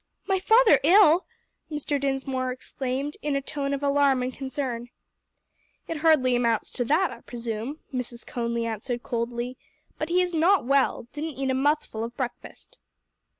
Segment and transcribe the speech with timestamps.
[0.25, 1.27] "My father ill?"
[1.69, 2.01] Mr.
[2.01, 4.89] Dinsmore exclaimed in a tone of alarm and concern.
[5.87, 8.25] "It hardly amounts to that, I presume," Mrs.
[8.25, 9.59] Conly answered coldly;
[9.99, 12.79] "but he is not well; didn't eat a mouthful of breakfast."